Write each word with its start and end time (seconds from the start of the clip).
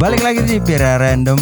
Balik 0.00 0.24
lagi 0.24 0.40
di 0.48 0.56
Pira 0.64 0.96
Random. 0.96 1.36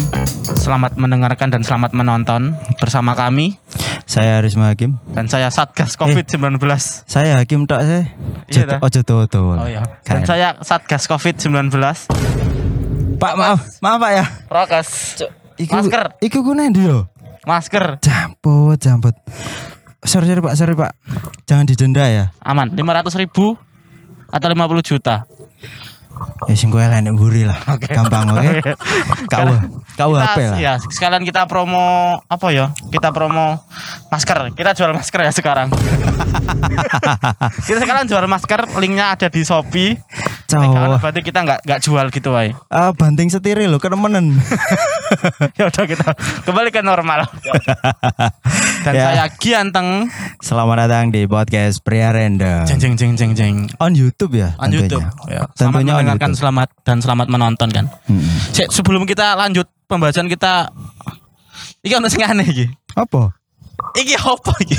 Selamat 0.59 0.99
mendengarkan 0.99 1.47
dan 1.47 1.63
selamat 1.63 1.95
menonton 1.95 2.59
bersama 2.83 3.15
kami 3.15 3.55
Saya 4.03 4.43
Arisma 4.43 4.75
Hakim. 4.75 4.99
dan 5.15 5.31
saya 5.31 5.47
Satgas 5.47 5.95
COVID-19. 5.95 6.59
Saya 7.07 7.39
Hakim 7.39 7.63
tok 7.63 7.79
saya. 7.79 8.11
Iya. 8.51 8.83
Ojo 8.83 8.99
tuh 9.07 9.23
Oh 9.31 9.63
iya. 9.63 9.87
Dan 10.03 10.27
saya 10.27 10.59
Satgas 10.59 11.07
COVID-19. 11.07 11.71
Pak 13.15 13.33
maaf, 13.39 13.63
maaf 13.79 13.95
Pak 13.95 14.11
ya. 14.11 14.25
Prokes. 14.51 14.89
Iku, 15.55 15.79
Masker. 15.79 16.19
Iku 16.19 16.43
ku 16.43 16.51
ndi 16.51 16.83
yo? 16.83 17.07
Masker 17.47 18.03
Jamput, 18.03 18.75
jamput. 18.83 19.15
Sorry, 20.03 20.27
sorry 20.27 20.43
Pak, 20.43 20.55
sorry 20.59 20.75
Pak. 20.75 20.99
Jangan 21.47 21.63
didenda 21.63 22.03
ya. 22.11 22.35
aman 22.43 22.75
500 22.75 23.23
ribu 23.23 23.55
atau 24.27 24.47
50 24.51 24.83
juta. 24.83 25.23
Ya 26.47 26.55
sing 26.55 26.71
kowe 26.71 26.79
enak 26.79 27.11
mburi 27.11 27.43
lah. 27.43 27.59
Gampang 27.75 28.31
oke. 28.31 28.61
Kau 29.33 29.45
kau 29.99 30.09
Kita- 30.15 30.23
HP 30.31 30.39
lah. 30.47 30.57
Ya, 30.57 30.73
sekalian 30.79 31.27
kita 31.27 31.43
promo 31.43 32.15
apa 32.31 32.47
ya? 32.55 32.71
Kita 32.87 33.11
promo 33.11 33.59
masker. 34.07 34.55
Kita 34.55 34.71
jual 34.71 34.95
masker 34.95 35.19
ya 35.27 35.31
sekarang. 35.35 35.67
kita 37.67 37.79
sekarang 37.83 38.07
jual 38.07 38.23
masker, 38.31 38.71
linknya 38.79 39.11
ada 39.11 39.27
di 39.27 39.43
Shopee. 39.43 39.99
Cowok. 40.49 40.73
Kalau 40.73 40.97
berarti 40.97 41.21
kita 41.21 41.39
nggak 41.39 41.59
nggak 41.61 41.79
jual 41.79 42.05
gitu, 42.09 42.29
Wai. 42.31 42.49
Ah, 42.67 42.89
banting 42.89 43.29
setiri 43.29 43.65
lo 43.65 43.77
kenemenen. 43.77 44.33
ya 45.57 45.69
udah 45.69 45.85
kita 45.85 46.07
kembali 46.43 46.69
ke 46.69 46.81
normal. 46.81 47.29
Dan 48.85 48.93
Ya. 48.93 49.03
saya 49.05 49.25
Gianteng. 49.31 50.09
Selamat 50.39 50.87
datang 50.87 51.11
di 51.11 51.23
podcast 51.23 51.79
Pria 51.79 52.09
Random. 52.09 52.65
Jeng 52.65 52.79
jeng 52.79 52.95
jeng 52.95 53.13
jeng 53.13 53.31
jeng. 53.31 53.55
On 53.77 53.91
YouTube 53.91 54.33
ya? 54.33 54.57
On 54.57 54.65
tentunya. 54.65 54.89
YouTube. 54.89 55.05
Ya. 55.27 55.41
Selamat 55.51 55.53
Tentunya 55.53 55.77
on 55.85 55.97
mendengarkan, 55.99 56.19
YouTube. 56.27 56.39
selamat 56.41 56.67
dan 56.81 56.97
selamat 56.99 57.27
menonton 57.29 57.69
kan. 57.69 57.85
Sik, 58.49 58.67
sebelum 58.71 59.05
kita 59.05 59.37
lanjut 59.37 59.69
pembahasan 59.85 60.25
kita 60.25 60.73
Iki 61.79 61.93
ono 61.95 62.11
sing 62.11 62.19
aneh 62.19 62.43
iki. 62.43 62.65
Apa? 62.91 63.38
Iki 63.91 64.15
apa 64.15 64.51
iki? 64.61 64.77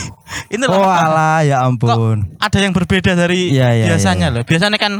Ini 0.50 0.64
Oh 0.64 0.83
alah 0.83 1.42
ya 1.42 1.61
Kok 1.61 1.83
ampun. 1.83 2.19
ada 2.36 2.58
yang 2.58 2.70
berbeda 2.70 3.12
dari 3.12 3.50
Iya, 3.50 3.75
iya, 3.75 3.86
biasanya 3.91 4.30
iya. 4.30 4.34
loh. 4.34 4.42
Biasanya 4.42 4.78
kan 4.78 4.92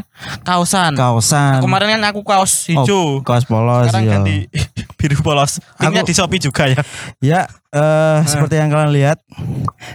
kaosan. 0.42 0.92
Kaosan. 0.94 1.62
Kemarin 1.62 1.94
kan 1.94 2.03
aku 2.08 2.20
kaos 2.22 2.66
hijau. 2.66 3.19
Oh, 3.19 3.22
kaos 3.22 3.44
polos 3.44 3.86
Sekarang 3.86 4.05
ya. 4.05 4.12
ganti 4.16 4.36
biru 4.98 5.16
polos. 5.20 5.62
Aku- 5.77 5.94
di 6.00 6.12
Shopee 6.12 6.38
juga 6.38 6.66
ya. 6.66 6.83
Ya, 7.20 7.41
eh 7.70 8.19
seperti 8.25 8.56
yang 8.56 8.69
kalian 8.69 8.91
lihat, 8.91 9.19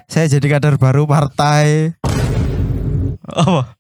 saya 0.06 0.26
jadi 0.28 0.48
kader 0.50 0.76
baru 0.76 1.04
partai. 1.06 1.92
Apa? 3.26 3.76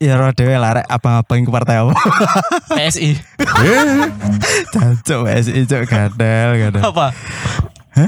Ya 0.00 0.16
roh 0.16 0.32
dewe 0.32 0.56
larek 0.56 0.88
abang-abang 0.88 1.44
ke 1.44 1.50
partai 1.52 1.76
apa? 1.78 1.92
PSI. 2.72 3.20
Jancuk 4.72 5.28
SI 5.38 5.60
cuk 5.64 5.82
gadel 5.84 6.50
gadel. 6.58 6.82
apa? 6.82 7.12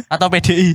Atau 0.09 0.27
PDI? 0.29 0.73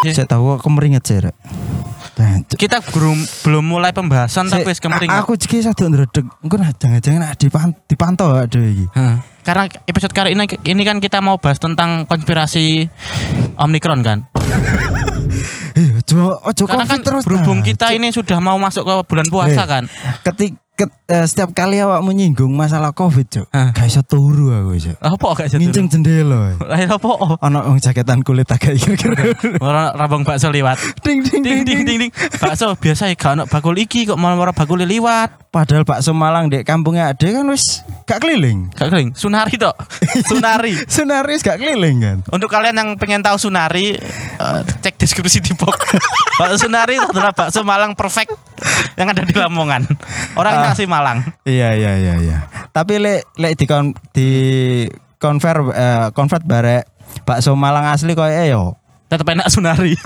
Saya 0.00 0.24
tahu 0.24 0.56
aku 0.56 0.68
meringet 0.72 1.04
sih, 1.04 1.20
Rek. 1.20 1.36
Kita 2.48 2.80
belum 2.80 3.16
belum 3.44 3.64
mulai 3.64 3.92
pembahasan 3.92 4.48
tapi 4.48 4.64
wis. 4.64 4.80
Aku 4.80 5.36
iki 5.36 5.60
satu 5.60 5.88
ndredeg. 5.88 6.24
Engko 6.40 6.56
nah 6.56 6.72
jangan-jangan 6.72 7.20
nak 7.20 7.36
dipan 7.36 7.68
dipantau 7.84 8.32
ada 8.32 8.60
iki. 8.60 8.88
Karena 9.40 9.64
episode 9.84 10.12
kali 10.12 10.32
ini 10.32 10.44
ini 10.64 10.82
kan 10.84 11.00
kita 11.00 11.20
mau 11.20 11.36
bahas 11.36 11.56
tentang 11.56 12.04
konspirasi 12.04 12.88
Omikron 13.56 14.00
kan. 14.00 14.18
Ojo 15.80 16.36
ojo 16.42 16.64
Karena 16.66 16.84
kan 16.84 17.00
terus. 17.00 17.24
berhubung 17.24 17.62
nah. 17.62 17.64
kita 17.64 17.94
ini 17.94 18.10
sudah 18.10 18.36
mau 18.42 18.58
masuk 18.60 18.84
ke 18.84 18.94
bulan 19.06 19.30
puasa 19.30 19.64
Eh. 19.64 19.68
kan. 19.68 19.84
ketik 20.20 20.52
ket- 20.80 20.96
eh, 21.12 21.26
setiap 21.28 21.52
kali 21.52 21.76
awak 21.76 22.00
menyinggung 22.00 22.56
masalah 22.56 22.96
covid. 22.96 23.44
Hah. 23.52 23.76
Gak 23.76 23.84
iso 23.84 24.00
turu 24.00 24.48
aku, 24.48 24.80
Cuk. 24.80 24.96
Apa 24.96 25.26
gak 25.36 25.48
jadi? 25.52 25.60
Nginceng 25.60 25.86
jendela. 25.92 26.56
Lah 26.56 26.78
apa? 26.80 27.10
Ono 27.36 27.58
wong 27.68 27.76
jaketan 27.76 28.24
kulit 28.24 28.48
agak 28.48 28.80
kira-kira. 28.80 29.36
Orang 29.64 29.92
rabang 29.92 30.22
bakso 30.24 30.48
liwat. 30.48 30.80
ding 31.04 31.20
ding 31.20 31.44
Ding 31.44 31.60
ding 31.68 31.84
ding 31.84 31.98
ding. 32.08 32.12
Bakso 32.40 32.72
biasa 32.80 33.12
ya 33.12 33.16
gak 33.18 33.32
ono 33.36 33.44
bakul 33.44 33.76
iki 33.76 34.08
kok 34.08 34.16
malah 34.16 34.40
ora 34.40 34.52
bakul 34.56 34.80
liwat. 34.80 35.50
Padahal 35.50 35.82
bakso 35.82 36.14
Malang 36.14 36.46
dek 36.46 36.62
kampungnya 36.62 37.10
ada 37.10 37.26
kan 37.26 37.44
wis 37.50 37.82
gak 38.06 38.22
keliling. 38.22 38.70
Gak 38.72 38.88
kering. 38.88 39.12
Sunari 39.12 39.58
tok. 39.58 39.74
Sunari. 40.30 40.72
Sunaris 40.86 41.42
gak 41.42 41.58
keliling 41.58 41.96
kan. 42.00 42.16
Untuk 42.30 42.48
kalian 42.48 42.78
yang 42.78 42.88
pengen 42.94 43.20
tahu 43.20 43.34
Sunari, 43.36 43.98
eh, 44.38 44.60
cek 44.80 44.94
deskripsi 44.96 45.42
di 45.42 45.52
box. 45.58 45.76
bakso 46.38 46.64
Sunari 46.64 46.96
adalah 46.96 47.34
bakso 47.34 47.66
Malang 47.66 47.98
perfect 47.98 48.30
yang 48.94 49.10
ada 49.10 49.26
di 49.26 49.34
Lamongan. 49.34 49.90
Orangnya 50.38 50.69
asli 50.72 50.86
Malang. 50.86 51.18
Iya 51.44 51.74
iya 51.74 51.92
iya 51.98 52.14
iya. 52.20 52.38
Tapi 52.70 53.02
lek 53.02 53.26
lek 53.36 53.52
di 53.58 53.64
kon 53.66 53.92
di 54.14 54.28
convert 55.18 55.74
eh, 55.74 56.06
convert 56.14 56.44
bare 56.46 56.86
bakso 57.26 57.58
Malang 57.58 57.90
asli 57.90 58.14
koyo 58.14 58.30
e 58.30 58.44
yo. 58.50 58.78
Tetap 59.10 59.26
enak 59.26 59.50
Sunari. 59.50 59.94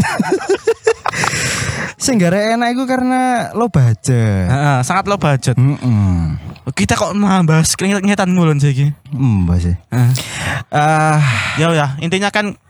Sing 2.04 2.20
enak 2.20 2.76
iku 2.76 2.84
karena 2.84 3.48
lo 3.56 3.72
budget. 3.72 4.44
Heeh, 4.44 4.78
sangat 4.84 5.08
low 5.08 5.16
budget. 5.16 5.56
Heeh. 5.56 6.36
Kita 6.76 7.00
kok 7.00 7.16
bahas 7.48 7.72
keringetan 7.80 8.36
ngulon 8.36 8.60
sih 8.60 8.76
iki. 8.76 8.86
Hmm, 9.08 9.48
sih. 9.56 9.72
Heeh. 9.88 11.20
Ya 11.56 11.72
ya, 11.72 11.96
intinya 12.04 12.28
kan 12.28 12.60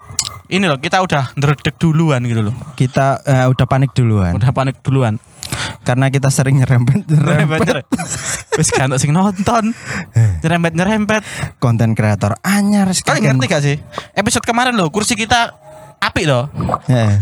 ini 0.52 0.68
loh, 0.68 0.76
kita 0.78 1.00
udah 1.00 1.34
ndredeg 1.34 1.74
duluan 1.80 2.20
gitu 2.28 2.46
loh. 2.46 2.54
kita 2.76 3.24
eh, 3.24 3.46
udah 3.48 3.66
panik 3.66 3.96
duluan 3.96 4.36
Udah 4.36 4.52
panik 4.52 4.76
duluan. 4.84 5.16
Karena 5.82 6.08
kita 6.08 6.28
sering 6.28 6.60
nyerempet 6.60 7.04
nyerempet 7.06 7.60
Nyerempet. 7.64 7.86
Wis 8.56 8.68
gak 8.70 8.86
ono 8.88 8.96
sing 8.96 9.10
nonton. 9.10 9.74
Nyerempet-nyerempet. 10.42 11.22
konten 11.58 11.92
kreator 11.92 12.36
anyar 12.40 12.90
Kalian 12.90 12.96
sekalian. 12.96 13.34
ngerti 13.38 13.46
gak 13.50 13.62
sih? 13.62 13.76
Episode 14.14 14.44
kemarin 14.44 14.74
loh, 14.76 14.88
kursi 14.92 15.16
kita 15.16 15.54
apik 15.98 16.28
loh. 16.28 16.48
Eh, 16.88 17.14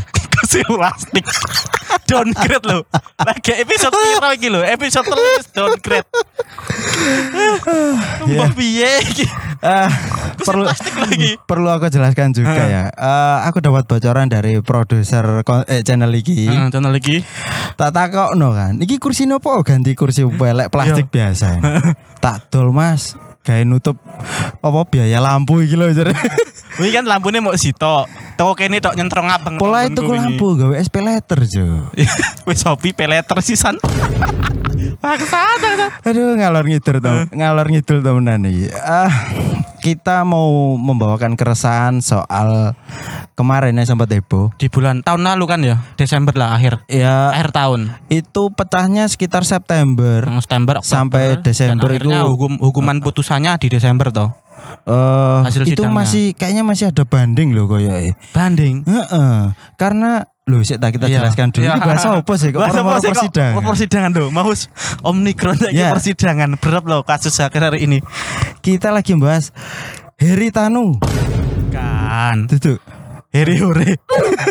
kursi 0.42 0.60
plastik. 0.66 1.24
downgrade 2.10 2.66
loh. 2.66 2.82
Lagi 3.22 3.52
episode 3.62 3.94
piro 3.94 4.28
iki 4.34 4.48
lho? 4.50 4.60
Episode 4.66 5.06
terus 5.06 5.44
downgrade. 5.54 6.08
Mbah 8.26 8.50
piye 8.58 8.90
iki? 9.06 9.26
ah, 9.62 9.86
perlu 10.42 10.66
plastik 10.66 10.94
lagi. 10.98 11.38
perlu 11.46 11.70
aku 11.70 11.86
jelaskan 11.86 12.34
juga 12.34 12.62
ya. 12.66 12.90
Eh, 12.90 13.38
aku 13.46 13.62
dapat 13.62 13.86
bocoran 13.86 14.26
dari 14.26 14.58
produser 14.58 15.46
eh, 15.70 15.82
channel 15.86 16.10
iki. 16.10 16.50
Heeh, 16.50 16.68
channel 16.74 16.94
iki. 16.98 17.22
Tak 17.78 17.94
takokno 17.94 18.50
kan. 18.50 18.82
Iki 18.82 18.98
kursi 18.98 19.30
nopo 19.30 19.54
ganti 19.62 19.94
kursi 19.94 20.26
pelek 20.26 20.68
plastik 20.74 21.06
biasa. 21.08 21.62
tak 22.24 22.50
dol 22.50 22.74
Mas. 22.74 23.14
Kayak 23.42 23.66
nutup 23.66 23.98
apa 24.62 24.80
biaya 24.86 25.18
lampu 25.18 25.66
iki 25.66 25.74
lho 25.74 25.90
jare. 25.90 26.14
Ini 26.78 26.90
kan 26.96 27.04
lampunya 27.10 27.42
mau 27.42 27.50
sito. 27.58 28.06
Toko 28.38 28.54
kene 28.54 28.78
tok 28.78 28.94
nyentrong 28.94 29.26
abang. 29.26 29.58
Pola 29.58 29.82
itu 29.82 29.98
ku 29.98 30.14
lampu 30.14 30.54
gawe 30.54 30.78
SP 30.78 31.02
letter 31.02 31.42
jo. 31.50 31.90
Wis 32.46 32.62
hobi 32.62 32.94
peleter 32.94 33.42
sisan. 33.42 33.82
Bangsat, 35.02 35.58
bangsat. 35.58 35.90
Aduh 36.06 36.38
ngalor 36.38 36.62
ngidul 36.66 37.02
tuh, 37.02 37.26
ngalor 37.34 37.66
ngidul 37.66 37.98
temenan 38.02 38.46
iki. 38.46 38.70
Ah, 38.78 39.10
kita 39.82 40.22
mau 40.22 40.78
membawakan 40.78 41.34
keresahan 41.34 41.98
soal 41.98 42.78
kemarin 43.34 43.74
yang 43.74 43.84
sempat 43.84 44.06
heboh. 44.08 44.54
Di 44.54 44.70
bulan 44.70 45.02
tahun 45.02 45.26
lalu 45.26 45.44
kan 45.44 45.60
ya, 45.60 45.82
Desember 45.98 46.30
lah 46.32 46.54
akhir. 46.54 46.86
Ya 46.86 47.34
Akhir 47.34 47.50
tahun. 47.50 47.90
itu 48.06 48.42
petahnya 48.54 49.10
sekitar 49.10 49.42
September. 49.42 50.22
September 50.38 50.78
Oktober, 50.78 50.86
Sampai 50.86 51.42
Desember 51.42 51.90
dan 51.90 51.98
itu- 51.98 52.30
hukum 52.30 52.62
hukuman 52.62 53.02
putusannya 53.02 53.58
di 53.58 53.66
Desember 53.66 54.14
toh. 54.14 54.30
Hasil 55.42 55.66
itu 55.66 55.82
sidangnya. 55.82 55.90
masih 55.92 56.24
kayaknya 56.32 56.62
masih 56.62 56.84
ada 56.94 57.02
banding 57.02 57.50
loh 57.50 57.66
koyo 57.66 57.90
Banding. 58.30 58.86
Heeh. 58.86 59.50
Karena 59.74 60.30
loh 60.42 60.58
sih 60.66 60.74
tak 60.74 60.98
kita 60.98 61.06
Iya. 61.06 61.22
jelaskan 61.22 61.54
dulu 61.54 61.62
Iya. 61.62 61.78
ini 61.78 61.82
bahasa 61.86 62.08
apa 62.18 62.34
sih 62.34 62.48
kok 62.50 62.58
Bahasa 62.58 62.80
apa 62.82 62.98
sih 62.98 63.10
persidangan. 63.14 63.62
Persidangan 63.62 64.10
tuh. 64.10 64.28
Mau 64.34 64.50
Omikron 65.06 65.56
lagi 65.62 65.78
Ya. 65.78 65.94
persidangan. 65.94 66.50
Berat 66.58 66.82
loh 66.82 67.06
kasus 67.06 67.38
akhir 67.38 67.62
hari 67.62 67.86
ini. 67.86 67.98
Kita 68.58 68.90
lagi 68.90 69.14
bahas 69.14 69.54
Heri 70.18 70.50
Tanu. 70.50 70.98
Kan. 71.70 72.50
Tuh. 72.50 72.82
Heri 73.30 73.56
Hore. 73.62 73.96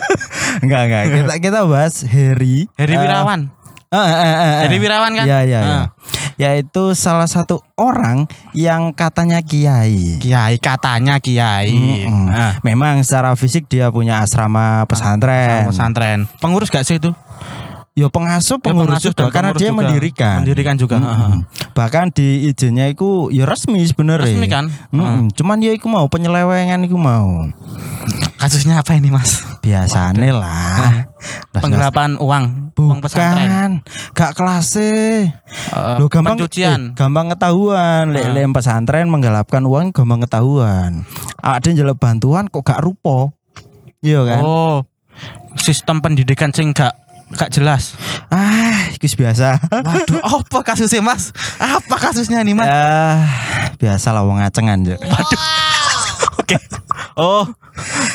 enggak 0.63 0.81
enggak. 0.87 1.03
Kita 1.11 1.33
kita 1.43 1.59
bahas 1.67 2.01
Heri. 2.07 2.71
Heri 2.79 2.95
eh, 2.95 2.99
Wirawan. 3.03 3.51
Eh, 3.51 3.60
eh, 3.91 3.99
eh, 3.99 4.35
eh. 4.39 4.53
Heri 4.67 4.77
Wirawan 4.79 5.11
kan? 5.19 5.25
Ya, 5.27 5.43
ya, 5.43 5.59
ya. 5.59 5.59
Ah. 5.67 5.85
Yaitu 6.39 6.95
salah 6.95 7.27
satu 7.27 7.59
orang 7.75 8.25
yang 8.55 8.95
katanya 8.95 9.43
kiai. 9.43 10.17
Kiai 10.17 10.55
katanya 10.57 11.19
kiai. 11.19 11.75
Mm-mm. 12.07 12.31
Nah, 12.31 12.57
Memang 12.63 13.03
secara 13.03 13.35
fisik 13.35 13.67
dia 13.67 13.91
punya 13.91 14.23
asrama 14.23 14.87
pesantren. 14.87 15.67
pesantren. 15.67 16.19
Pengurus 16.39 16.71
gak 16.71 16.87
sih 16.87 16.97
itu? 16.97 17.11
Ya 17.91 18.07
pengasuh 18.07 18.55
Ya, 18.55 18.63
pengurus 18.63 19.03
pengasuh 19.03 19.11
juga 19.11 19.25
karena 19.29 19.51
dia 19.51 19.67
juga. 19.67 19.77
mendirikan. 19.77 20.37
Mendirikan 20.41 20.75
juga. 20.75 20.95
Mm-mm. 20.95 21.11
heeh. 21.11 21.35
Bahkan 21.71 22.05
di 22.11 22.47
izinnya 22.47 22.87
itu 22.87 23.27
ya 23.29 23.43
resmi 23.43 23.83
sebenarnya. 23.83 24.31
Resmi 24.31 24.47
kan? 24.47 24.71
Mm-mm. 24.89 25.27
Cuman 25.31 25.59
ya 25.59 25.71
iku 25.71 25.87
mau 25.87 26.07
penyelewengan 26.07 26.81
iku 26.81 26.95
mau. 26.95 27.51
Kasusnya 28.37 28.79
apa 28.79 28.95
ini 28.95 29.11
mas? 29.11 29.43
Biasane 29.59 30.31
lah. 30.31 31.05
Las- 31.51 31.61
Penggelapan 31.61 32.15
uang, 32.17 32.73
uang 32.73 32.99
pesantren. 32.99 33.83
Bukan, 33.85 34.15
gak 34.15 34.31
kelas 34.33 34.67
Eh, 34.79 35.27
Lo 35.99 36.07
gampang 36.07 36.39
pencucian. 36.39 36.81
eh, 36.81 36.97
gampang 36.97 37.27
ketahuan. 37.29 38.09
Lek 38.09 38.23
Ah. 38.23 38.31
lek 38.33 38.47
pesantren 38.49 39.05
menggelapkan 39.05 39.61
uang 39.61 39.91
gampang 39.91 40.23
ketahuan. 40.23 41.03
Ada 41.37 41.69
yang 41.69 41.93
bantuan 41.93 42.47
kok 42.47 42.63
gak 42.63 42.81
rupo. 42.81 43.35
Iya 43.99 44.25
kan? 44.25 44.41
Oh, 44.41 44.75
sistem 45.53 46.01
pendidikan 46.01 46.49
sing 46.49 46.73
gak 46.73 47.00
gak 47.33 47.51
jelas. 47.51 47.95
Ah, 48.27 48.87
itu 48.91 49.15
biasa. 49.15 49.59
Waduh, 49.71 50.19
apa 50.19 50.59
kasusnya 50.63 50.99
mas? 50.99 51.31
Apa 51.57 51.95
kasusnya 51.97 52.41
nih 52.41 52.53
mas? 52.53 52.67
Ah, 52.67 53.23
biasa 53.75 54.11
lah 54.11 54.23
wong 54.23 54.39
ngacengan 54.39 54.83
Cuk. 54.83 55.41
Oke. 56.37 56.57
Oh, 57.15 57.43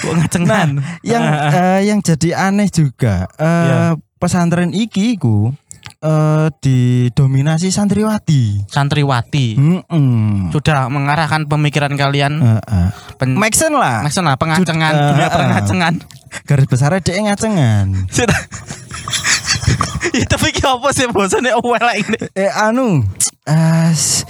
wong 0.05 0.17
ngacengan. 0.21 0.81
yang 1.03 1.23
Ah, 1.23 1.79
eh, 1.79 1.81
yang 1.89 2.01
jadi 2.01 2.49
aneh 2.49 2.69
juga 2.69 3.29
eh, 3.37 3.45
Iya. 3.45 3.79
pesantren 4.17 4.73
iki 4.73 5.15
iku 5.15 5.53
eh, 6.07 6.47
didominasi 6.57 7.69
santriwati. 7.69 8.63
santriwati 8.67 9.59
Mm-mm. 9.59 10.51
sudah 10.51 10.87
mengarahkan 10.87 11.45
pemikiran 11.45 11.91
kalian 11.93 12.39
Eh, 12.39 12.61
eh. 12.63 12.89
pen 13.17 13.35
Make 13.35 13.53
sense 13.53 13.75
lah. 13.75 14.07
pengacengan, 14.37 14.93
dunia 14.95 15.27
eh, 15.27 15.33
pengacengan. 15.33 15.95
Garis 16.43 16.67
besarnya 16.67 17.01
dia 17.01 17.19
ngacengan. 17.21 17.87
Ya 20.09 20.25
tapi 20.25 20.49
ki 20.49 20.63
apa 20.63 20.89
sih 20.91 21.05
bosannya 21.07 21.59
welek 21.59 21.97
ini? 22.01 22.19
Eh 22.41 22.51
anu 22.51 23.05
s- 23.93 24.25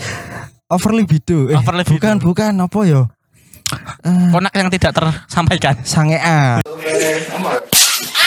over 0.66 0.90
libido. 0.90 1.46
Eh, 1.46 1.54
Over 1.54 1.78
libido. 1.78 1.94
Bukan 1.94 2.14
bukan 2.18 2.52
apa 2.56 2.78
yo? 2.82 3.06
Eh, 4.02 4.30
Konak 4.30 4.50
yang 4.52 4.68
tidak 4.68 4.92
tersampaikan. 4.92 5.78
sangean. 5.82 6.62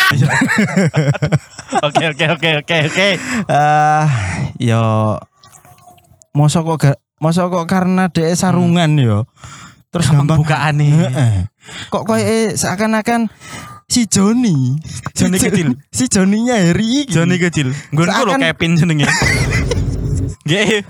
Oke 1.86 2.04
oke 2.10 2.26
oke 2.34 2.50
oke 2.66 2.76
oke. 2.90 3.08
Eh 3.46 4.06
yo 4.58 4.82
mosok 6.34 6.76
kok 6.76 6.78
ga, 6.82 6.92
mosok 7.22 7.46
kok 7.54 7.66
karena 7.70 8.10
dia 8.10 8.34
sarungan 8.34 8.98
yo. 8.98 9.30
Terus 9.90 10.10
Gampang 10.10 10.42
bukaan 10.42 10.82
nih. 10.82 10.90
Heeh. 10.94 11.34
Kok 11.90 12.06
koyo 12.06 12.22
eh, 12.22 12.54
seakan-akan 12.54 13.30
si 13.90 14.06
Joni. 14.06 14.78
Joni 15.18 15.38
Si 15.38 15.46
kecil. 15.50 15.68
Si 15.90 16.06
Joninya 16.06 16.58
Harry 16.58 17.06
iki. 17.06 17.14
Joni 17.14 17.38
kecil. 17.38 17.74
Gue 17.90 18.06
lo 18.06 18.14
Seakan- 18.14 18.42
Kevin 18.42 18.72
jenenge. 18.78 19.06
Gak. 20.46 20.86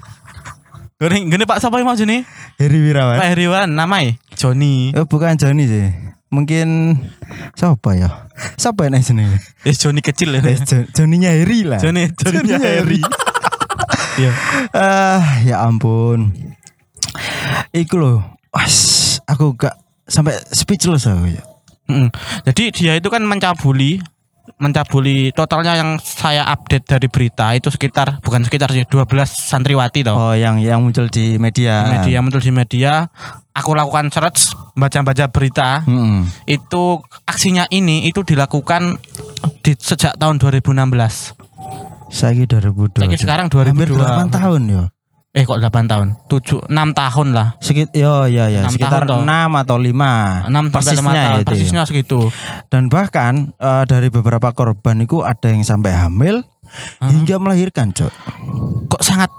Gue 0.99 1.07
gue 1.31 1.47
Pak 1.47 1.59
siapa 1.63 1.79
yang 1.79 1.87
mau 1.87 1.95
Joni? 1.95 2.27
Harry 2.59 2.79
Wirawan. 2.83 3.19
Pak 3.19 3.27
Heriwan 3.31 3.71
namanya 3.71 4.19
Joni. 4.35 4.91
Oh, 4.99 5.07
bukan 5.07 5.39
Joni 5.39 5.63
sih. 5.63 5.87
Mungkin 6.29 6.97
siapa 7.57 7.97
ya? 7.97 8.29
Siapa 8.53 8.85
yang 8.85 9.01
sini? 9.01 9.25
Ya 9.65 9.73
Joni 9.73 10.01
kecil 10.05 10.37
ya. 10.37 10.41
Eh, 10.45 10.61
Jo- 10.61 10.85
Joninya 10.93 11.33
Harry 11.33 11.65
lah. 11.65 11.81
Joni 11.81 12.05
Joni 12.13 12.37
Joninya 12.45 12.59
Harry. 12.61 13.01
Iya. 14.19 14.35
Ah, 14.75 15.23
ya 15.47 15.63
ampun. 15.63 16.35
Iku 17.71 17.95
loh. 17.95 18.19
Was, 18.51 18.75
aku 19.23 19.55
gak 19.55 19.79
sampai 20.03 20.35
speechless 20.51 21.07
aku 21.07 21.39
ya. 21.39 21.43
Mm. 21.87 22.11
Jadi 22.43 22.63
dia 22.75 22.93
itu 22.99 23.07
kan 23.07 23.23
mencabuli 23.23 24.03
mencabuli 24.59 25.29
totalnya 25.31 25.77
yang 25.77 26.01
saya 26.01 26.43
update 26.51 26.83
dari 26.83 27.07
berita 27.07 27.53
itu 27.53 27.69
sekitar 27.69 28.17
bukan 28.19 28.41
sekitar 28.43 28.73
sih 28.73 28.83
12 28.83 29.07
santriwati 29.29 30.03
toh. 30.03 30.17
Oh, 30.17 30.33
yang 30.35 30.59
yang 30.59 30.83
muncul 30.83 31.07
di 31.07 31.39
media. 31.39 31.85
Media 31.87 32.19
muncul 32.19 32.41
di 32.43 32.51
media, 32.51 33.07
aku 33.53 33.71
lakukan 33.75 34.09
search 34.13 34.53
baca-baca 34.77 35.25
berita. 35.29 35.83
Mm-mm. 35.85 36.25
Itu 36.45 37.03
aksinya 37.25 37.65
ini 37.69 38.07
itu 38.07 38.23
dilakukan 38.23 38.97
di 39.61 39.71
sejak 39.75 40.15
tahun 40.15 40.39
2016. 40.39 40.73
Saiki 42.09 42.49
2002. 42.49 43.05
Saiki 43.05 43.17
sekarang 43.21 43.47
Hampir 43.53 43.93
2002. 43.93 44.33
8 44.33 44.37
tahun 44.37 44.61
yo. 44.65 44.83
Eh 45.29 45.45
kok 45.45 45.61
8 45.61 45.85
tahun? 45.85 46.07
7 46.25 46.65
6 46.65 46.73
tahun 46.73 47.27
lah. 47.37 47.47
Sekit 47.61 47.93
yo 47.93 48.25
ya 48.25 48.49
ya 48.49 48.65
Enam 48.65 48.73
sekitar 48.73 49.05
tahun, 49.05 49.29
toh. 49.29 49.29
6 49.29 49.61
atau 49.61 49.77
5. 49.77 49.85
6 49.85 49.93
sampai 50.49 50.49
5 50.49 50.73
persisnya 50.73 51.13
tahun. 51.13 51.45
Persisnya 51.45 51.83
segitu. 51.85 52.19
Dan 52.73 52.89
bahkan 52.89 53.53
eh, 53.61 53.83
dari 53.85 54.09
beberapa 54.09 54.49
korban 54.57 55.05
itu 55.05 55.21
ada 55.21 55.53
yang 55.53 55.61
sampai 55.61 55.93
hamil 55.93 56.41
hingga 57.01 57.37
melahirkan, 57.41 57.93
Cok. 57.93 58.13
Kok 58.89 59.01
sangat 59.05 59.29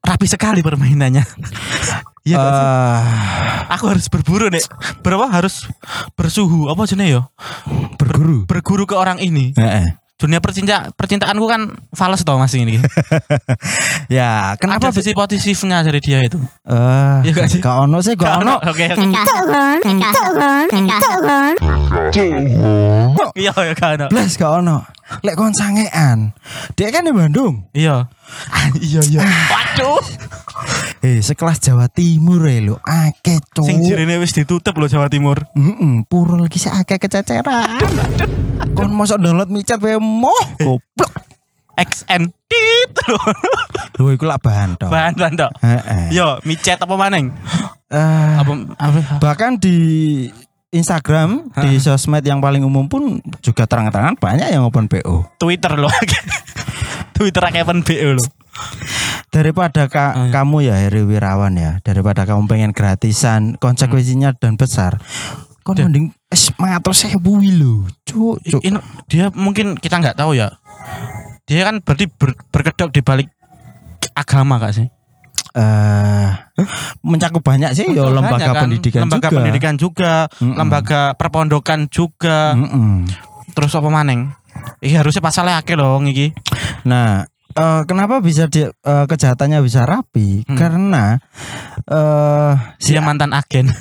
rapi 0.00 0.26
sekali 0.26 0.60
permainannya. 0.60 1.24
Iya 2.20 2.36
sih? 2.36 2.52
Eh, 2.52 3.00
Aku 3.72 3.88
harus 3.88 4.04
berburu 4.12 4.52
nih. 4.52 4.60
Berapa 5.00 5.32
harus 5.32 5.64
bersuhu 6.12 6.68
apa 6.68 6.84
jenis 6.84 7.16
yo? 7.16 7.22
berguru. 7.96 8.44
Berguru 8.44 8.84
ke 8.84 8.92
orang 8.92 9.16
ini. 9.24 9.56
Heeh. 9.56 9.96
Dunia 10.20 10.36
percinta 10.36 10.92
percintaanku 10.92 11.48
kan 11.48 11.72
fals 11.96 12.20
tau 12.20 12.36
mas 12.36 12.52
ini. 12.52 12.76
Ya, 14.12 14.52
Kenapa 14.60 14.92
kenapa 14.92 15.00
sisi 15.00 15.16
positifnya 15.16 15.80
dari 15.80 15.96
dia 16.04 16.20
itu? 16.20 16.36
Eh, 16.68 17.24
Iya 17.24 17.32
gak 17.32 17.48
sih? 17.48 17.60
gak 17.64 17.88
ono 17.88 18.04
sih, 18.04 18.12
gak 18.20 18.44
ono. 18.44 18.60
Oke. 18.68 18.84
oke. 18.92 19.00
Iya 23.32 23.52
ya 23.56 23.72
gak 23.72 23.90
ono. 23.96 24.06
Blas 24.12 24.36
gak 24.36 24.52
ono. 24.60 24.84
Lek 25.24 25.34
kon 25.34 25.56
sangean. 25.56 26.36
Dia 26.76 26.92
kan 26.92 27.08
di 27.08 27.16
Bandung. 27.16 27.64
Iya. 27.72 28.12
Ah, 28.48 28.68
Iya 28.72 29.00
iya. 29.06 29.20
Waduh. 29.22 30.02
Eh, 31.00 31.18
sekelas 31.18 31.58
Jawa 31.58 31.86
Timur 31.86 32.44
ya 32.44 32.60
lo. 32.60 32.76
Akeh, 32.80 33.40
Cok. 33.46 33.64
Sing 33.64 33.80
jirine 33.80 34.16
wis 34.16 34.30
ditutup 34.30 34.74
loh 34.74 34.86
Jawa 34.86 35.08
Timur. 35.08 35.40
Heeh, 35.52 36.04
puro 36.04 36.36
lagi 36.36 36.56
sih 36.56 36.68
akeh 36.68 36.96
kececeran. 36.96 37.80
kon 38.70 38.92
mosok 38.92 39.18
download 39.18 39.48
micat 39.48 39.80
wae 39.80 39.96
moh. 39.96 40.36
Goblok. 40.56 41.12
XN 41.74 42.28
tit 42.44 42.92
loh. 43.06 43.24
Lho 43.96 44.12
iku 44.12 44.24
lak 44.24 44.40
bahan 44.40 44.76
tok. 44.76 44.92
Bahan 44.92 45.16
bahan 45.16 45.34
tok. 45.34 45.52
Heeh. 45.60 46.12
Yo, 46.12 46.36
micet 46.44 46.76
apa 46.76 46.92
maneng? 46.92 47.32
Eh, 47.88 48.32
Apa 48.36 48.52
apa? 48.76 49.00
bahkan 49.18 49.56
di 49.56 50.28
Instagram 50.70 51.50
di 51.58 51.82
sosmed 51.82 52.22
yang 52.22 52.38
paling 52.38 52.62
umum 52.62 52.86
pun 52.86 53.18
juga 53.40 53.66
terang-terangan 53.66 54.14
banyak 54.14 54.52
yang 54.52 54.62
open 54.62 54.86
PO. 54.86 55.34
Twitter 55.34 55.74
loh. 55.74 55.90
Twitter 57.20 57.44
Kevin 57.52 57.84
BO 57.84 58.16
loh. 58.16 58.28
Daripada 59.28 59.86
ka- 59.86 60.16
Hmm. 60.16 60.32
kamu 60.32 60.56
ya 60.64 60.80
Heri 60.80 61.04
Wirawan 61.04 61.52
ya, 61.54 61.78
daripada 61.84 62.24
kamu 62.24 62.48
pengen 62.48 62.72
gratisan, 62.72 63.60
konsekuensinya 63.60 64.32
dan 64.32 64.56
besar. 64.56 64.96
Kon 65.60 65.76
Dan- 65.76 65.92
mending 65.92 66.06
es 66.26 66.48
matur 66.56 66.96
sewu 66.96 67.38
lho. 67.38 67.84
Cuk, 68.02 68.40
cuk. 68.40 68.60
Ini 68.64 68.80
dia 69.06 69.28
mungkin 69.30 69.76
kita 69.76 70.00
nggak 70.00 70.16
tahu 70.16 70.32
ya. 70.32 70.48
Dia 71.44 71.62
kan 71.62 71.84
berarti 71.84 72.08
ber- 72.08 72.40
berkedok 72.48 72.88
di 72.88 73.04
balik 73.04 73.28
agama 74.16 74.56
gak 74.56 74.74
sih? 74.74 74.88
Eh, 75.50 76.28
mencakup 77.02 77.42
banyak 77.42 77.74
sih 77.74 77.82
ya 77.84 78.06
lembaga 78.06 78.54
kan? 78.54 78.64
pendidikan 78.64 79.02
lembaga 79.04 79.28
juga. 79.28 79.36
pendidikan 79.36 79.74
juga, 79.74 80.12
Mm-mm. 80.38 80.54
lembaga 80.54 81.00
perpondokan 81.14 81.90
juga. 81.90 82.54
Mm-mm. 82.54 83.04
Terus 83.50 83.74
apa 83.74 83.90
maneng? 83.90 84.30
Iya 84.80 85.04
harusnya 85.04 85.22
pasalnya 85.24 85.60
akeh 85.60 85.76
loh 85.76 86.00
iki. 86.04 86.32
Nah, 86.88 87.24
eh, 87.54 87.82
kenapa 87.84 88.20
bisa 88.24 88.46
dia 88.46 88.70
eh, 88.70 89.04
kejahatannya 89.08 89.58
bisa 89.60 89.84
rapi? 89.84 90.44
Hmm. 90.48 90.56
Karena 90.56 91.18
eh 91.88 92.52
si 92.80 92.92
Dia 92.96 93.02
mantan 93.04 93.32
agen. 93.32 93.68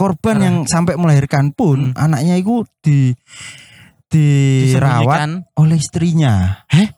korban 0.00 0.36
yang 0.40 0.56
sampai 0.64 0.96
melahirkan 0.96 1.52
pun 1.52 1.92
anaknya 1.92 2.40
itu 2.40 2.64
di 2.80 3.12
dirawat 4.10 5.44
oleh 5.56 5.76
istrinya. 5.76 6.64
Heh? 6.72 6.88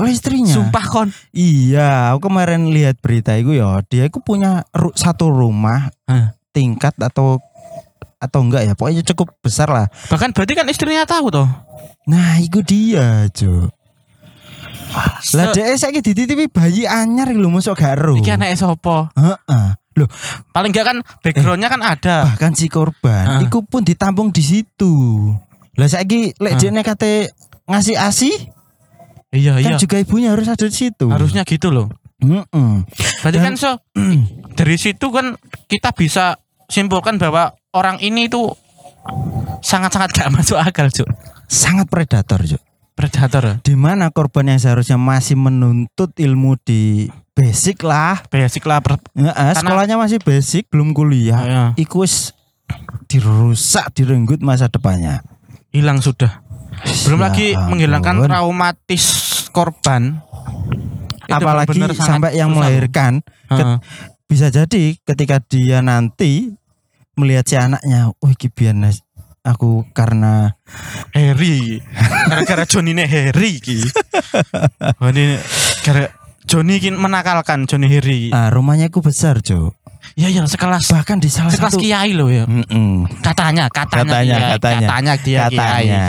Oleh 0.00 0.12
istrinya. 0.16 0.50
Sumpah 0.50 0.84
kon. 0.90 1.08
Iya, 1.30 2.10
aku 2.10 2.26
kemarin 2.26 2.74
lihat 2.74 2.98
berita 2.98 3.38
itu 3.38 3.54
ya, 3.54 3.78
dia 3.86 4.10
itu 4.10 4.18
punya 4.18 4.66
ru- 4.74 4.96
satu 4.96 5.30
rumah 5.30 5.94
Hah. 6.10 6.34
tingkat 6.50 6.96
atau 6.98 7.38
atau 8.20 8.44
enggak 8.44 8.62
ya, 8.62 8.72
pokoknya 8.76 9.02
cukup 9.02 9.32
besar 9.40 9.66
lah. 9.66 9.88
Bahkan 10.06 10.30
berarti 10.30 10.52
kan 10.52 10.68
istrinya 10.68 11.02
tahu 11.02 11.32
toh. 11.32 11.48
Nah, 12.04 12.36
itu 12.36 12.60
dia, 12.60 13.24
Jo. 13.32 13.72
Lah 15.32 15.54
dia 15.54 15.70
saiki 15.72 16.02
dititipi 16.02 16.50
bayi 16.50 16.82
anyar 16.82 17.30
lho 17.30 17.46
mosok 17.46 17.78
gak 17.78 17.94
ero. 17.96 18.14
Iki 18.14 18.30
anaknya 18.30 18.58
sopo? 18.58 19.06
Heeh. 19.14 19.66
Loh, 19.94 20.06
Paling 20.50 20.70
enggak 20.70 20.86
kan 20.86 20.96
backgroundnya 21.20 21.66
kan 21.66 21.80
ada. 21.80 22.16
bahkan 22.24 22.52
si 22.52 22.66
korban 22.66 23.26
Ah. 23.26 23.40
iku 23.40 23.62
pun 23.62 23.82
ditampung 23.82 24.30
di 24.30 24.40
situ. 24.40 24.92
Lah 25.74 25.86
saiki 25.86 26.34
lek 26.36 26.54
Ah. 26.54 26.58
jene 26.58 26.82
kate 26.82 27.30
ngasih 27.64 27.96
ASI 27.96 28.30
Iya 29.30 29.54
kan 29.56 29.74
iya. 29.74 29.78
juga 29.78 29.96
ibunya 29.96 30.34
harus 30.34 30.46
ada 30.46 30.66
di 30.66 30.74
situ. 30.74 31.06
Harusnya 31.06 31.46
gitu 31.46 31.70
loh. 31.70 31.86
Heeh. 32.18 32.72
Berarti 33.22 33.38
Dan- 33.38 33.46
kan 33.46 33.54
so 33.56 33.70
dari 34.52 34.74
situ 34.74 35.06
kan 35.08 35.38
kita 35.66 35.94
bisa 35.94 36.34
simpulkan 36.66 37.14
bahwa 37.14 37.54
orang 37.70 37.98
ini 37.98 38.26
itu 38.26 38.50
sangat-sangat 39.60 40.10
gak 40.12 40.30
masuk 40.30 40.58
akal, 40.58 40.88
Cuk. 40.88 41.06
Sangat 41.46 41.86
predator, 41.86 42.42
Jo. 42.44 42.58
predator. 42.92 43.58
di 43.60 43.72
mana 43.72 44.12
korban 44.12 44.44
yang 44.46 44.60
seharusnya 44.60 44.94
masih 44.94 45.32
menuntut 45.32 46.12
ilmu 46.14 46.60
di 46.60 47.08
basic 47.32 47.80
lah 47.80 48.20
Basic 48.28 48.60
lah 48.62 48.84
per- 48.84 49.00
Heeh, 49.10 49.52
sekolahnya 49.56 49.96
masih 49.96 50.20
basic 50.20 50.68
belum 50.68 50.92
kuliah 50.92 51.72
iku 51.74 52.04
wis 52.04 52.36
dirusak 53.08 53.96
direnggut 53.96 54.38
masa 54.38 54.68
depannya 54.68 55.24
hilang 55.70 55.98
sudah. 55.98 56.44
Belum 57.06 57.18
Ya 57.18 57.24
lagi 57.24 57.48
menghilangkan 57.56 58.14
ampun. 58.16 58.28
traumatis 58.28 59.04
korban. 59.48 60.20
Itu 61.24 61.32
apalagi 61.32 61.80
sampai 61.96 62.36
yang 62.36 62.52
melahirkan. 62.52 63.24
Ket- 63.48 63.80
bisa 64.26 64.46
jadi 64.46 64.94
ketika 65.00 65.40
dia 65.40 65.80
nanti 65.80 66.52
melihat 67.18 67.44
si 67.46 67.56
anaknya 67.58 68.12
oh 68.12 68.32
Nas, 68.76 69.02
aku 69.40 69.88
karena 69.96 70.54
Harry 71.16 71.80
gara-gara 72.28 72.68
Johnny 72.68 72.92
ini 72.96 73.04
Harry 73.08 73.56
ki 73.58 73.80
ini 75.10 75.40
gara 75.80 76.19
Johnny 76.50 76.82
ki 76.82 76.90
menakalkan 76.92 77.62
Johnny 77.64 77.86
Harry 77.86 78.28
ah, 78.30 78.50
rumahnya 78.50 78.90
ku 78.90 78.98
besar 78.98 79.38
Jo 79.38 79.70
ya 80.18 80.26
ya 80.26 80.42
sekelas. 80.42 80.90
Bahkan 80.90 81.22
di 81.22 81.30
salah 81.30 81.52
sekelas 81.52 81.76
satu 81.76 81.78
kiai 81.78 82.10
loh 82.10 82.26
ya. 82.26 82.42
Mm-mm. 82.42 83.06
katanya 83.22 83.70
katanya 83.70 84.02
katanya 84.02 84.34
kiai, 84.34 84.50
katanya. 84.50 84.80
katanya 84.82 85.14
dia 85.14 85.42
kiai. 85.46 85.54
Katanya. 85.54 86.02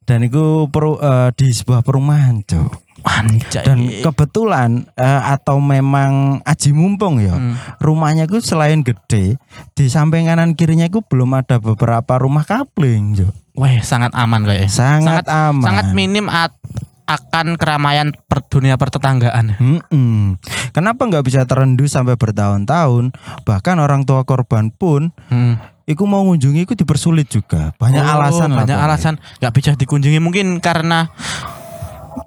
Dan 0.00 0.18
itu 0.22 0.44
peru, 0.68 0.96
eh, 0.96 1.28
di 1.34 1.48
sebuah 1.50 1.84
perumahan 1.84 2.40
Jo 2.46 2.70
Anjay. 3.04 3.60
dan 3.60 3.78
kebetulan 4.00 4.70
eh, 4.96 5.22
atau 5.28 5.60
memang 5.60 6.40
aji 6.40 6.72
mumpung 6.72 7.20
ya 7.20 7.36
Hmm. 7.36 7.60
rumahnya 7.76 8.24
ku 8.24 8.40
selain 8.40 8.80
gede 8.80 9.36
di 9.70 9.84
samping 9.86 10.24
kanan 10.24 10.56
kirinya 10.56 10.88
ku 10.88 11.04
belum 11.04 11.36
ada 11.36 11.60
beberapa 11.60 12.16
rumah 12.16 12.48
kapling 12.48 13.12
Jo 13.14 13.28
Wah, 13.54 13.70
sangat 13.78 14.10
aman 14.14 14.42
kayaknya. 14.42 14.66
sangat, 14.66 15.24
aman 15.28 15.62
Sangat 15.62 15.86
minim 15.92 16.26
at- 16.26 16.56
akan 17.04 17.54
keramaian 17.54 18.16
per 18.16 18.40
dunia 18.42 18.74
pertetanggaan. 18.74 19.60
Mm-mm. 19.60 20.40
Kenapa 20.72 21.04
nggak 21.04 21.24
bisa 21.24 21.44
terendus 21.44 21.92
sampai 21.92 22.16
bertahun-tahun? 22.16 23.12
Bahkan 23.44 23.76
orang 23.76 24.02
tua 24.02 24.24
korban 24.24 24.72
pun, 24.72 25.12
Hmm. 25.28 25.60
iku 25.84 26.04
mau 26.04 26.24
ngunjungi 26.24 26.64
iku 26.64 26.72
dipersulit 26.72 27.28
juga. 27.28 27.76
Banyak 27.76 28.00
Oh, 28.00 28.12
alasan 28.18 28.48
lah 28.50 28.64
banyak 28.64 28.76
pokoknya. 28.76 28.88
alasan 28.88 29.14
nggak 29.38 29.52
bisa 29.52 29.70
dikunjungi 29.76 30.16
mungkin 30.18 30.46
karena 30.58 31.12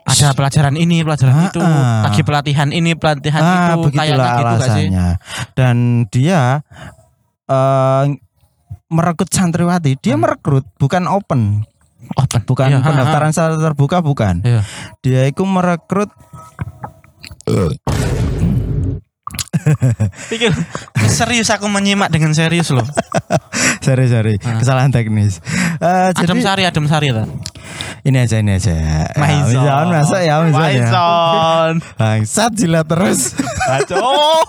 ada 0.04 0.28
pelajaran 0.32 0.76
ini, 0.76 1.02
pelajaran 1.02 1.36
Ah, 1.36 1.46
itu, 1.48 1.60
ah. 1.60 2.04
lagi 2.06 2.22
pelatihan 2.22 2.70
ini, 2.70 2.92
pelatihan 2.94 3.42
Ah, 3.42 3.76
itu, 3.76 3.90
kayaknya 3.92 4.30
gitu 4.38 4.66
sih? 4.72 4.88
Dan 5.56 5.76
dia 6.08 6.62
eh 7.46 8.04
merekrut 8.88 9.28
santriwati, 9.28 10.00
dia 10.00 10.16
merekrut 10.16 10.64
bukan 10.78 11.08
open, 11.08 11.64
Open. 12.14 12.42
bukan 12.46 12.68
Iya, 12.70 12.78
ha, 12.78 12.82
ha. 12.82 12.88
pendaftaran 12.88 13.30
secara 13.32 13.56
terbuka 13.58 13.98
bukan. 14.00 14.42
Iya. 14.42 14.62
Dia 15.02 15.22
itu 15.26 15.44
merekrut 15.44 16.10
Pikir 20.32 20.52
serius 21.08 21.50
aku 21.50 21.68
menyimak 21.68 22.08
dengan 22.08 22.32
serius 22.32 22.72
loh. 22.72 22.86
sorry 23.86 24.08
sorry 24.08 24.36
Ah. 24.40 24.60
kesalahan 24.60 24.92
teknis. 24.92 25.44
Eh, 25.78 26.16
Adem 26.16 26.40
jadi 26.40 26.42
Sari, 26.42 26.64
Adem 26.64 26.86
Sari 26.88 27.10
lah. 27.12 27.28
ini 28.02 28.18
aja 28.18 28.40
ini 28.40 28.56
aja. 28.56 28.72
Ya, 28.72 29.12
Maison. 29.18 29.60
Maison 29.60 29.86
masuk 29.92 30.20
ya 30.20 30.36
Maison 30.40 30.64
ya. 30.72 30.90
Bangsat 32.00 32.52
jilat 32.56 32.88
terus. 32.88 33.36
Aduh. 33.68 34.44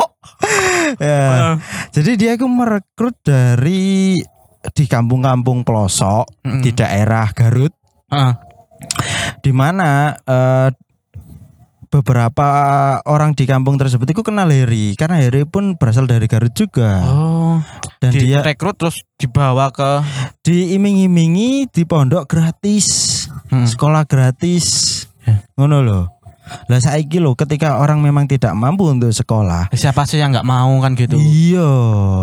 ya. 0.98 1.58
Jadi 1.90 2.10
dia 2.14 2.32
itu 2.34 2.46
merekrut 2.46 3.18
dari 3.20 4.14
di 4.68 4.84
kampung-kampung 4.84 5.62
pelosok 5.62 6.26
Mm-mm. 6.42 6.60
di 6.60 6.70
daerah 6.72 7.30
Garut 7.30 7.70
Ah, 8.08 8.40
di 9.38 9.52
mana 9.52 10.16
eh, 10.16 10.68
beberapa 11.88 12.48
orang 13.02 13.32
di 13.32 13.44
kampung 13.44 13.76
tersebut 13.76 14.04
itu 14.06 14.20
kenal 14.20 14.46
Heri 14.46 14.92
karena 14.92 15.18
Heri 15.18 15.44
pun 15.44 15.72
berasal 15.72 16.04
dari 16.04 16.24
Garut 16.24 16.52
juga 16.52 17.00
Oh, 17.02 17.56
dan 17.96 18.12
dia 18.12 18.40
direkrut 18.40 18.76
terus 18.76 19.00
dibawa 19.14 19.70
ke 19.70 20.04
diiming-imingi 20.42 21.64
di 21.66 21.82
pondok 21.84 22.28
gratis 22.28 23.16
Hmm. 23.48 23.64
sekolah 23.64 24.04
gratis 24.04 24.66
Ya. 25.24 25.40
ngono 25.56 25.80
loh 25.80 26.17
lah 26.68 26.80
saiki 26.80 27.20
loh 27.20 27.36
ketika 27.36 27.80
orang 27.80 28.00
memang 28.00 28.26
tidak 28.26 28.52
mampu 28.56 28.88
untuk 28.88 29.12
sekolah 29.12 29.70
siapa 29.72 30.04
sih 30.08 30.20
yang 30.20 30.32
nggak 30.32 30.48
mau 30.48 30.72
kan 30.80 30.96
gitu. 30.96 31.16
iya 31.20 31.70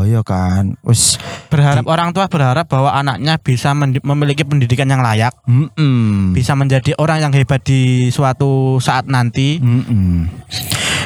iya 0.05 0.21
kan 0.25 0.75
wis 0.81 1.17
Berharap 1.45 1.85
orang 1.87 2.09
tua 2.11 2.25
berharap 2.27 2.65
bahwa 2.67 2.91
anaknya 2.91 3.37
bisa 3.39 3.71
memiliki 3.77 4.43
pendidikan 4.43 4.89
yang 4.89 4.99
layak, 4.99 5.31
mm-mm. 5.47 6.33
bisa 6.33 6.51
menjadi 6.57 6.97
orang 6.97 7.21
yang 7.21 7.31
hebat 7.31 7.63
di 7.63 8.09
suatu 8.09 8.81
saat 8.81 9.07
nanti. 9.07 9.61
Mm-mm. 9.61 10.27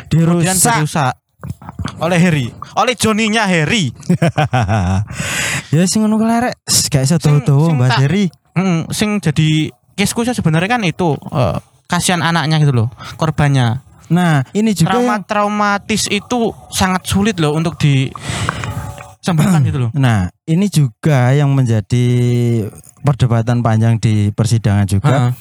Kemudian 0.10 0.58
dirusak 0.58 0.82
dirusak 0.82 1.14
oleh 2.02 2.18
Harry, 2.18 2.48
oleh 2.80 2.96
Johnny-nya 2.98 3.46
Harry. 3.46 3.94
ya 5.76 5.86
sing 5.86 6.02
ngono 6.02 6.18
kelerek 6.18 6.58
gak 6.90 7.06
iso 7.06 7.22
tuh 7.22 7.70
Mbak 7.78 8.02
Deri 8.02 8.26
Hmm, 8.60 8.90
sing 8.92 9.22
jadi 9.24 9.72
kesku 9.96 10.28
sebenarnya 10.28 10.68
kan 10.68 10.84
itu 10.84 11.16
eh, 11.32 11.58
kasihan 11.90 12.22
anaknya 12.22 12.62
gitu 12.62 12.72
loh, 12.72 12.88
korbannya. 13.16 13.82
nah 14.08 14.46
ini 14.52 14.72
juga 14.72 14.94
Trauma 14.94 15.14
yang- 15.16 15.26
traumatis 15.26 16.06
itu 16.08 16.40
sangat 16.70 17.04
sulit 17.04 17.38
loh 17.38 17.54
untuk 17.54 17.76
di 17.76 18.10
sembuhkan 19.20 19.62
gitu 19.68 19.78
loh. 19.80 19.90
nah 19.92 20.30
ini 20.44 20.66
juga 20.66 21.30
yang 21.32 21.50
menjadi 21.50 22.06
perdebatan 23.00 23.60
panjang 23.60 23.98
di 23.98 24.30
persidangan 24.30 24.86
juga 24.86 25.10
Heeh. 25.10 25.32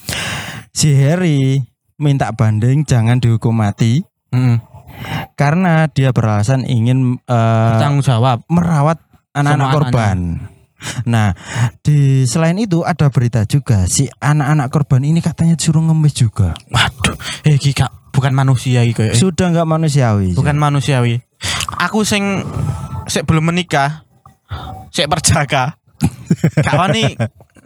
si 0.70 0.88
Harry 0.92 1.60
minta 1.96 2.30
banding 2.30 2.82
jangan 2.82 3.16
dihukum 3.16 3.52
mati 3.52 4.00
Hmm. 4.28 4.60
karena 5.34 5.88
dia 5.88 6.12
beralasan 6.12 6.60
ingin 6.62 7.16
eh, 7.22 7.72
Tanggung 7.78 8.00
jawab. 8.00 8.44
merawat 8.46 9.00
anak-anak 9.32 9.68
korban. 9.72 10.18
Nah, 11.06 11.34
di 11.82 12.22
selain 12.24 12.54
itu 12.58 12.86
ada 12.86 13.10
berita 13.10 13.42
juga 13.44 13.84
si 13.90 14.06
anak-anak 14.22 14.68
korban 14.70 15.02
ini 15.02 15.18
katanya 15.18 15.58
disuruh 15.58 15.82
ngemis 15.82 16.14
juga. 16.14 16.54
Waduh, 16.70 17.18
eh 17.46 17.58
Kak, 17.58 18.14
bukan 18.14 18.32
manusia 18.34 18.86
iki 18.86 18.94
koyo. 18.94 19.12
Sudah 19.14 19.50
nggak 19.50 19.66
manusiawi. 19.66 20.38
Bukan 20.38 20.56
manusiawi. 20.58 21.22
Aku 21.82 22.02
sing 22.06 22.42
sik 23.10 23.26
belum 23.26 23.50
menikah, 23.50 24.06
sik 24.94 25.10
perjaka. 25.10 25.78
Gak 26.62 26.78
wani 26.78 27.18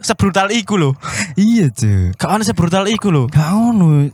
sebrutal 0.03 0.51
iku 0.51 0.75
loh. 0.77 0.93
Iya, 1.33 1.73
cuy. 1.73 2.13
Gak 2.13 2.29
wani 2.29 2.45
sebrutal 2.45 2.85
iku 2.85 3.09
loh. 3.09 3.25
Gak 3.25 3.49
ono. 3.49 4.05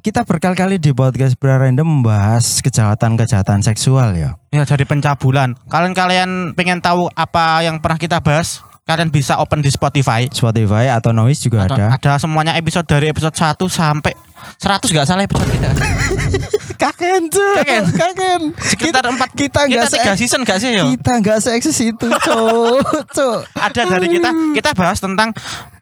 Kita 0.00 0.24
berkali-kali 0.24 0.80
di 0.80 0.96
podcast 0.96 1.36
Bra 1.36 1.60
Random 1.60 1.84
membahas 1.84 2.64
kejahatan-kejahatan 2.64 3.60
seksual 3.60 4.16
ya. 4.16 4.40
Ya 4.54 4.64
jadi 4.64 4.88
pencabulan. 4.88 5.52
Kalian 5.68 5.92
kalian 5.92 6.30
pengen 6.56 6.80
tahu 6.80 7.12
apa 7.12 7.60
yang 7.60 7.76
pernah 7.82 8.00
kita 8.00 8.24
bahas? 8.24 8.64
Kalian 8.86 9.10
bisa 9.10 9.36
open 9.42 9.60
di 9.60 9.68
Spotify. 9.68 10.30
Spotify 10.30 10.88
atau 10.94 11.10
Noise 11.10 11.50
juga 11.50 11.66
Atau- 11.66 11.76
ada. 11.76 11.98
ada 11.98 12.12
semuanya 12.16 12.54
episode 12.54 12.86
dari 12.86 13.10
episode 13.10 13.34
1 13.34 13.66
sampai 13.66 14.14
100 14.62 14.94
gak 14.94 15.06
salah 15.10 15.26
episode 15.26 15.50
kita. 15.50 15.70
Kaken, 16.76 17.20
cuy. 17.26 17.56
Kaken. 17.58 17.82
Kaken. 17.90 18.40
Sekitar 18.60 19.04
empat 19.04 19.30
kita 19.32 19.64
nggak 19.64 19.88
tiga 19.88 20.12
se- 20.12 20.20
season 20.20 20.44
gak 20.44 20.60
sih 20.60 20.76
ya? 20.76 20.84
Kita 20.86 21.12
nggak 21.18 21.38
se-eksis 21.40 21.78
itu, 21.82 22.06
cuk. 22.06 22.80
Cuk. 23.16 23.38
ada 23.56 23.82
dari 23.88 24.06
kita 24.08 24.30
kita 24.52 24.70
bahas 24.72 25.00
tentang 25.00 25.32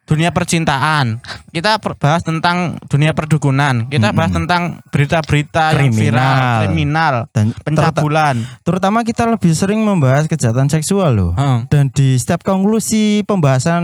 dunia 0.05 0.29
percintaan 0.29 1.17
kita 1.49 1.81
per- 1.81 1.97
bahas 1.97 2.21
tentang 2.21 2.77
dunia 2.85 3.11
perdukunan 3.11 3.89
kita 3.89 4.13
bahas 4.13 4.29
tentang 4.29 4.77
berita-berita 4.87 5.73
yang 5.73 5.89
viral 5.89 6.21
Kriminal. 6.21 6.61
kriminal 6.61 7.15
Dan 7.33 7.45
pencabulan 7.57 8.35
terutama 8.61 9.01
kita 9.01 9.25
lebih 9.25 9.51
sering 9.51 9.81
membahas 9.81 10.29
kejahatan 10.29 10.69
seksual 10.69 11.11
loh. 11.11 11.31
Heeh. 11.33 11.65
Dan 11.67 11.89
di 11.89 12.15
setiap 12.15 12.45
konklusi 12.45 13.25
pembahasan 13.25 13.83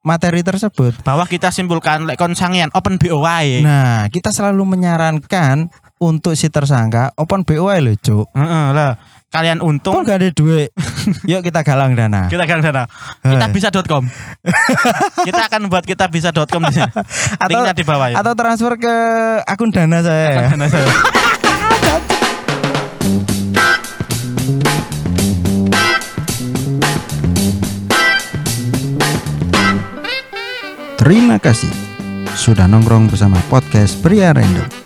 materi 0.00 0.40
tersebut, 0.40 1.02
bahwa 1.02 1.26
kita 1.26 1.50
simpulkan 1.50 2.06
lek 2.06 2.14
kon 2.14 2.32
sangian 2.32 2.70
open 2.72 2.94
BOY 2.94 3.60
nah 3.60 4.06
kita 4.06 4.30
selalu 4.30 4.62
menyarankan 4.64 5.66
untuk 5.96 6.36
si 6.36 6.48
tersangka 6.48 7.16
open 7.16 7.42
BOI 7.42 7.80
loh, 7.80 7.96
Cuk. 7.96 8.26
Heeh, 8.32 8.66
lah 8.72 8.96
kalian 9.26 9.58
Kok 9.58 9.66
untung 9.66 9.94
gak 10.00 10.22
ada 10.22 10.28
duit? 10.30 10.70
Yuk 11.30 11.40
kita 11.40 11.60
galang 11.60 11.92
dana. 11.92 12.24
kita 12.26 12.46
kan 12.46 12.60
sana 12.60 12.88
kita 13.20 13.46
bisa.com 13.50 14.04
kita 15.28 15.42
akan 15.50 15.68
buat 15.68 15.84
kita 15.84 16.08
bisa.com 16.08 16.62
di 16.64 16.72
sini 16.72 16.88
linknya 17.44 17.74
di 17.76 17.84
bawah 17.84 18.08
ya 18.10 18.16
atau 18.16 18.32
transfer 18.32 18.80
ke 18.80 18.94
akun 19.44 19.74
dana 19.74 20.00
saya. 20.00 20.48
Karena 20.48 20.66
saya- 20.68 20.88
Terima 30.96 31.38
kasih 31.38 31.70
sudah 32.34 32.66
nongkrong 32.66 33.06
bersama 33.06 33.38
podcast 33.46 34.00
Pria 34.02 34.34
Random. 34.34 34.85